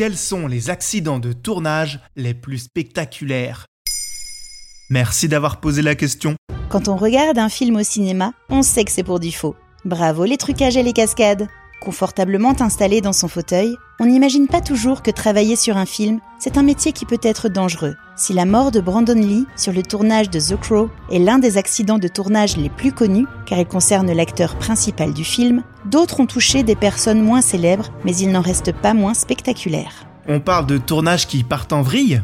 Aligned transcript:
quels 0.00 0.16
sont 0.16 0.46
les 0.46 0.70
accidents 0.70 1.18
de 1.18 1.34
tournage 1.34 2.00
les 2.16 2.32
plus 2.32 2.56
spectaculaires 2.56 3.66
Merci 4.88 5.28
d'avoir 5.28 5.60
posé 5.60 5.82
la 5.82 5.94
question. 5.94 6.36
Quand 6.70 6.88
on 6.88 6.96
regarde 6.96 7.36
un 7.36 7.50
film 7.50 7.76
au 7.76 7.82
cinéma, 7.82 8.32
on 8.48 8.62
sait 8.62 8.86
que 8.86 8.92
c'est 8.92 9.02
pour 9.02 9.20
du 9.20 9.30
faux. 9.30 9.56
Bravo 9.84 10.24
les 10.24 10.38
trucages 10.38 10.78
et 10.78 10.82
les 10.82 10.94
cascades 10.94 11.48
Confortablement 11.80 12.54
installé 12.60 13.00
dans 13.00 13.14
son 13.14 13.26
fauteuil, 13.26 13.74
on 14.00 14.06
n'imagine 14.06 14.48
pas 14.48 14.60
toujours 14.60 15.02
que 15.02 15.10
travailler 15.10 15.56
sur 15.56 15.78
un 15.78 15.86
film, 15.86 16.20
c'est 16.38 16.58
un 16.58 16.62
métier 16.62 16.92
qui 16.92 17.06
peut 17.06 17.20
être 17.22 17.48
dangereux. 17.48 17.96
Si 18.16 18.34
la 18.34 18.44
mort 18.44 18.70
de 18.70 18.80
Brandon 18.80 19.14
Lee 19.14 19.46
sur 19.56 19.72
le 19.72 19.82
tournage 19.82 20.28
de 20.28 20.38
The 20.38 20.60
Crow 20.60 20.90
est 21.10 21.18
l'un 21.18 21.38
des 21.38 21.56
accidents 21.56 21.98
de 21.98 22.06
tournage 22.06 22.58
les 22.58 22.68
plus 22.68 22.92
connus, 22.92 23.26
car 23.46 23.58
il 23.58 23.66
concerne 23.66 24.12
l'acteur 24.12 24.58
principal 24.58 25.14
du 25.14 25.24
film, 25.24 25.62
d'autres 25.86 26.20
ont 26.20 26.26
touché 26.26 26.62
des 26.62 26.76
personnes 26.76 27.22
moins 27.22 27.40
célèbres, 27.40 27.90
mais 28.04 28.14
il 28.14 28.30
n'en 28.30 28.42
reste 28.42 28.72
pas 28.72 28.92
moins 28.92 29.14
spectaculaire. 29.14 30.06
On 30.28 30.38
parle 30.38 30.66
de 30.66 30.76
tournage 30.76 31.26
qui 31.26 31.44
partent 31.44 31.72
en 31.72 31.80
vrille? 31.80 32.20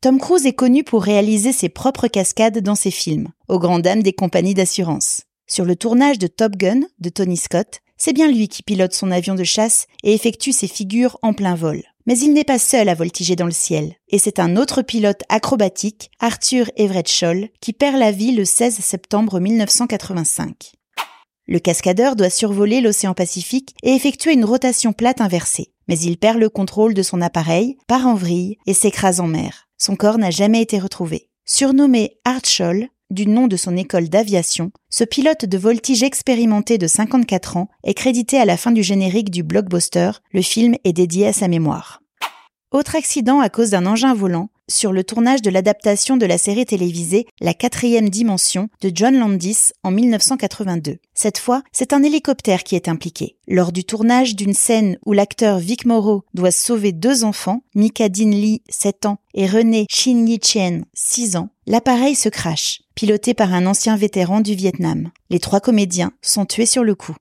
Tom 0.00 0.18
Cruise 0.18 0.46
est 0.46 0.54
connu 0.54 0.82
pour 0.82 1.02
réaliser 1.02 1.52
ses 1.52 1.68
propres 1.68 2.08
cascades 2.08 2.60
dans 2.60 2.74
ses 2.74 2.90
films, 2.90 3.28
aux 3.48 3.58
grandes 3.58 3.82
dames 3.82 4.02
des 4.02 4.14
compagnies 4.14 4.54
d'assurance. 4.54 5.24
Sur 5.46 5.66
le 5.66 5.76
tournage 5.76 6.18
de 6.18 6.26
Top 6.26 6.56
Gun 6.56 6.80
de 7.00 7.10
Tony 7.10 7.36
Scott, 7.36 7.80
c'est 8.04 8.12
bien 8.12 8.30
lui 8.30 8.48
qui 8.48 8.62
pilote 8.62 8.92
son 8.92 9.10
avion 9.10 9.34
de 9.34 9.44
chasse 9.44 9.86
et 10.02 10.12
effectue 10.12 10.52
ses 10.52 10.68
figures 10.68 11.18
en 11.22 11.32
plein 11.32 11.54
vol. 11.54 11.82
Mais 12.04 12.18
il 12.18 12.34
n'est 12.34 12.44
pas 12.44 12.58
seul 12.58 12.90
à 12.90 12.94
voltiger 12.94 13.34
dans 13.34 13.46
le 13.46 13.50
ciel, 13.50 13.94
et 14.10 14.18
c'est 14.18 14.38
un 14.38 14.58
autre 14.58 14.82
pilote 14.82 15.22
acrobatique, 15.30 16.10
Arthur 16.20 16.70
Everett 16.76 17.08
Scholl, 17.08 17.48
qui 17.62 17.72
perd 17.72 17.96
la 17.96 18.12
vie 18.12 18.32
le 18.32 18.44
16 18.44 18.74
septembre 18.74 19.40
1985. 19.40 20.72
Le 21.46 21.58
cascadeur 21.58 22.14
doit 22.14 22.28
survoler 22.28 22.82
l'océan 22.82 23.14
Pacifique 23.14 23.74
et 23.82 23.94
effectuer 23.94 24.34
une 24.34 24.44
rotation 24.44 24.92
plate 24.92 25.22
inversée, 25.22 25.72
mais 25.88 25.98
il 25.98 26.18
perd 26.18 26.38
le 26.38 26.50
contrôle 26.50 26.92
de 26.92 27.02
son 27.02 27.22
appareil, 27.22 27.78
part 27.88 28.06
en 28.06 28.16
vrille 28.16 28.58
et 28.66 28.74
s'écrase 28.74 29.20
en 29.20 29.28
mer. 29.28 29.66
Son 29.78 29.96
corps 29.96 30.18
n'a 30.18 30.30
jamais 30.30 30.60
été 30.60 30.78
retrouvé. 30.78 31.30
Surnommé 31.46 32.18
Art 32.26 32.44
Scholl, 32.44 32.88
du 33.14 33.26
nom 33.26 33.46
de 33.46 33.56
son 33.56 33.76
école 33.76 34.08
d'aviation, 34.08 34.70
ce 34.90 35.04
pilote 35.04 35.46
de 35.46 35.56
voltige 35.56 36.02
expérimenté 36.02 36.76
de 36.76 36.86
54 36.86 37.56
ans 37.56 37.68
est 37.84 37.94
crédité 37.94 38.38
à 38.38 38.44
la 38.44 38.56
fin 38.56 38.72
du 38.72 38.82
générique 38.82 39.30
du 39.30 39.42
blockbuster, 39.42 40.10
le 40.32 40.42
film 40.42 40.74
est 40.84 40.92
dédié 40.92 41.28
à 41.28 41.32
sa 41.32 41.48
mémoire. 41.48 42.02
Autre 42.72 42.96
accident 42.96 43.40
à 43.40 43.48
cause 43.48 43.70
d'un 43.70 43.86
engin 43.86 44.14
volant, 44.14 44.50
sur 44.68 44.92
le 44.92 45.04
tournage 45.04 45.42
de 45.42 45.50
l'adaptation 45.50 46.16
de 46.16 46.26
la 46.26 46.38
série 46.38 46.64
télévisée 46.64 47.26
La 47.40 47.54
quatrième 47.54 48.08
dimension 48.08 48.68
de 48.80 48.90
John 48.94 49.18
Landis 49.18 49.72
en 49.82 49.90
1982. 49.90 50.98
Cette 51.14 51.38
fois, 51.38 51.62
c'est 51.72 51.92
un 51.92 52.02
hélicoptère 52.02 52.64
qui 52.64 52.76
est 52.76 52.88
impliqué. 52.88 53.36
Lors 53.46 53.72
du 53.72 53.84
tournage 53.84 54.36
d'une 54.36 54.54
scène 54.54 54.98
où 55.04 55.12
l'acteur 55.12 55.58
Vic 55.58 55.84
Morrow 55.84 56.24
doit 56.34 56.50
sauver 56.50 56.92
deux 56.92 57.24
enfants, 57.24 57.62
Mika 57.74 58.08
Din 58.08 58.30
Lee, 58.30 58.62
7 58.68 59.06
ans, 59.06 59.18
et 59.34 59.46
René 59.46 59.86
Shin 59.90 60.26
Yi 60.26 60.38
Chen, 60.42 60.84
6 60.94 61.36
ans, 61.36 61.50
l'appareil 61.66 62.14
se 62.14 62.28
crache, 62.28 62.82
piloté 62.94 63.34
par 63.34 63.52
un 63.52 63.66
ancien 63.66 63.96
vétéran 63.96 64.40
du 64.40 64.54
Vietnam. 64.54 65.10
Les 65.30 65.40
trois 65.40 65.60
comédiens 65.60 66.12
sont 66.22 66.46
tués 66.46 66.66
sur 66.66 66.84
le 66.84 66.94
coup. 66.94 67.14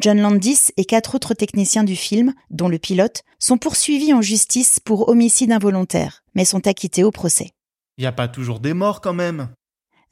John 0.00 0.18
Landis 0.18 0.70
et 0.78 0.86
quatre 0.86 1.14
autres 1.14 1.34
techniciens 1.34 1.84
du 1.84 1.94
film, 1.94 2.32
dont 2.48 2.68
le 2.68 2.78
pilote, 2.78 3.22
sont 3.38 3.58
poursuivis 3.58 4.14
en 4.14 4.22
justice 4.22 4.80
pour 4.80 5.10
homicide 5.10 5.52
involontaire, 5.52 6.19
mais 6.34 6.44
sont 6.44 6.66
acquittés 6.66 7.04
au 7.04 7.10
procès. 7.10 7.50
Y 7.98 8.06
a 8.06 8.12
pas 8.12 8.28
toujours 8.28 8.60
des 8.60 8.74
morts 8.74 9.00
quand 9.00 9.12
même 9.14 9.48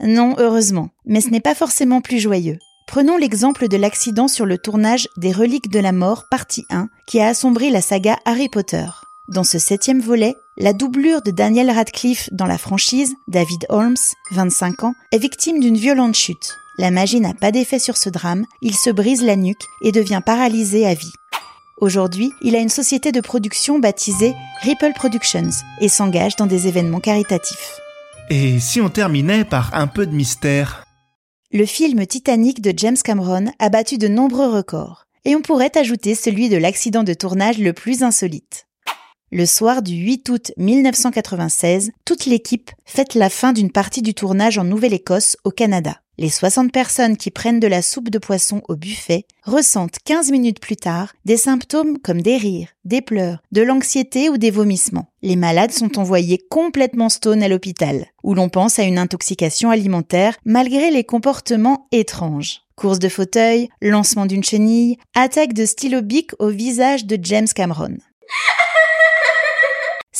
Non, 0.02 0.34
heureusement, 0.38 0.90
mais 1.04 1.20
ce 1.20 1.30
n'est 1.30 1.40
pas 1.40 1.54
forcément 1.54 2.00
plus 2.00 2.18
joyeux. 2.18 2.58
Prenons 2.86 3.16
l'exemple 3.18 3.68
de 3.68 3.76
l'accident 3.76 4.28
sur 4.28 4.46
le 4.46 4.56
tournage 4.56 5.08
des 5.18 5.32
Reliques 5.32 5.70
de 5.70 5.78
la 5.78 5.92
Mort, 5.92 6.24
partie 6.30 6.64
1, 6.70 6.88
qui 7.06 7.20
a 7.20 7.28
assombri 7.28 7.70
la 7.70 7.82
saga 7.82 8.18
Harry 8.24 8.48
Potter. 8.48 8.86
Dans 9.28 9.44
ce 9.44 9.58
septième 9.58 10.00
volet, 10.00 10.34
la 10.56 10.72
doublure 10.72 11.20
de 11.20 11.30
Daniel 11.30 11.70
Radcliffe 11.70 12.30
dans 12.32 12.46
la 12.46 12.56
franchise, 12.56 13.14
David 13.28 13.66
Holmes, 13.68 13.96
25 14.30 14.84
ans, 14.84 14.94
est 15.12 15.18
victime 15.18 15.60
d'une 15.60 15.76
violente 15.76 16.14
chute. 16.14 16.56
La 16.78 16.90
magie 16.90 17.20
n'a 17.20 17.34
pas 17.34 17.52
d'effet 17.52 17.78
sur 17.78 17.98
ce 17.98 18.08
drame, 18.08 18.46
il 18.62 18.74
se 18.74 18.88
brise 18.88 19.22
la 19.22 19.36
nuque 19.36 19.66
et 19.82 19.92
devient 19.92 20.22
paralysé 20.24 20.86
à 20.86 20.94
vie. 20.94 21.12
Aujourd'hui, 21.80 22.32
il 22.42 22.56
a 22.56 22.58
une 22.58 22.68
société 22.68 23.12
de 23.12 23.20
production 23.20 23.78
baptisée 23.78 24.34
Ripple 24.62 24.92
Productions 24.94 25.50
et 25.80 25.88
s'engage 25.88 26.34
dans 26.34 26.46
des 26.46 26.66
événements 26.66 26.98
caritatifs. 26.98 27.78
Et 28.30 28.58
si 28.58 28.80
on 28.80 28.88
terminait 28.88 29.44
par 29.44 29.72
un 29.74 29.86
peu 29.86 30.04
de 30.04 30.14
mystère? 30.14 30.84
Le 31.52 31.64
film 31.64 32.04
Titanic 32.04 32.60
de 32.60 32.74
James 32.76 32.96
Cameron 33.02 33.46
a 33.60 33.68
battu 33.68 33.96
de 33.96 34.08
nombreux 34.08 34.52
records, 34.52 35.04
et 35.24 35.36
on 35.36 35.40
pourrait 35.40 35.78
ajouter 35.78 36.14
celui 36.16 36.48
de 36.48 36.56
l'accident 36.56 37.04
de 37.04 37.14
tournage 37.14 37.58
le 37.58 37.72
plus 37.72 38.02
insolite. 38.02 38.67
Le 39.30 39.44
soir 39.44 39.82
du 39.82 39.92
8 39.92 40.26
août 40.30 40.52
1996, 40.56 41.90
toute 42.06 42.24
l'équipe 42.24 42.70
fête 42.86 43.14
la 43.14 43.28
fin 43.28 43.52
d'une 43.52 43.70
partie 43.70 44.00
du 44.00 44.14
tournage 44.14 44.56
en 44.56 44.64
Nouvelle-Écosse, 44.64 45.36
au 45.44 45.50
Canada. 45.50 46.00
Les 46.16 46.30
60 46.30 46.72
personnes 46.72 47.18
qui 47.18 47.30
prennent 47.30 47.60
de 47.60 47.66
la 47.66 47.82
soupe 47.82 48.08
de 48.08 48.18
poisson 48.18 48.62
au 48.68 48.74
buffet 48.74 49.26
ressentent 49.44 49.98
15 50.02 50.30
minutes 50.30 50.60
plus 50.60 50.76
tard 50.76 51.12
des 51.26 51.36
symptômes 51.36 51.98
comme 51.98 52.22
des 52.22 52.38
rires, 52.38 52.70
des 52.86 53.02
pleurs, 53.02 53.42
de 53.52 53.60
l'anxiété 53.60 54.30
ou 54.30 54.38
des 54.38 54.50
vomissements. 54.50 55.10
Les 55.20 55.36
malades 55.36 55.72
sont 55.72 55.98
envoyés 55.98 56.38
complètement 56.48 57.10
stone 57.10 57.42
à 57.42 57.48
l'hôpital, 57.48 58.06
où 58.22 58.32
l'on 58.32 58.48
pense 58.48 58.78
à 58.78 58.84
une 58.84 58.98
intoxication 58.98 59.68
alimentaire 59.70 60.38
malgré 60.46 60.90
les 60.90 61.04
comportements 61.04 61.86
étranges. 61.92 62.62
Course 62.76 62.98
de 62.98 63.10
fauteuil, 63.10 63.68
lancement 63.82 64.24
d'une 64.24 64.44
chenille, 64.44 64.96
attaque 65.14 65.52
de 65.52 65.66
stylo 65.66 66.00
bic 66.00 66.30
au 66.38 66.48
visage 66.48 67.04
de 67.04 67.18
James 67.22 67.48
Cameron. 67.54 67.98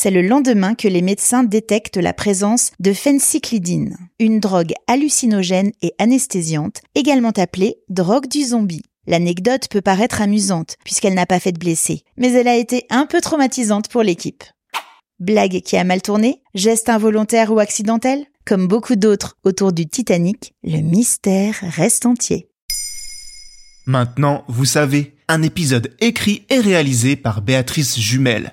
C'est 0.00 0.12
le 0.12 0.22
lendemain 0.22 0.76
que 0.76 0.86
les 0.86 1.03
médecins 1.03 1.42
détectent 1.42 1.97
la 1.97 2.12
présence 2.12 2.70
de 2.78 2.92
phencyclidine, 2.92 3.97
une 4.20 4.38
drogue 4.38 4.72
hallucinogène 4.86 5.72
et 5.82 5.92
anesthésiante, 5.98 6.82
également 6.94 7.32
appelée 7.36 7.78
drogue 7.88 8.28
du 8.28 8.44
zombie. 8.44 8.84
L'anecdote 9.09 9.66
peut 9.69 9.81
paraître 9.81 10.22
amusante, 10.22 10.76
puisqu'elle 10.84 11.14
n'a 11.14 11.26
pas 11.26 11.41
fait 11.41 11.50
de 11.50 11.59
blessés, 11.59 12.04
mais 12.16 12.31
elle 12.32 12.47
a 12.47 12.54
été 12.54 12.86
un 12.91 13.06
peu 13.06 13.20
traumatisante 13.20 13.88
pour 13.88 14.04
l'équipe. 14.04 14.44
Blague 15.19 15.62
qui 15.62 15.76
a 15.76 15.82
mal 15.82 16.00
tourné 16.00 16.42
Geste 16.54 16.91
involontaire 16.91 17.53
ou 17.53 17.59
accidentel 17.59 18.25
Comme 18.47 18.69
beaucoup 18.69 18.94
d'autres 18.94 19.36
autour 19.42 19.72
du 19.72 19.88
Titanic, 19.88 20.54
le 20.62 20.78
mystère 20.78 21.56
reste 21.60 22.06
entier. 22.06 22.47
Maintenant, 23.84 24.44
vous 24.47 24.65
savez, 24.65 25.16
un 25.26 25.42
épisode 25.42 25.92
écrit 25.98 26.44
et 26.50 26.60
réalisé 26.60 27.16
par 27.16 27.42
Béatrice 27.42 27.98
Jumel. 27.98 28.53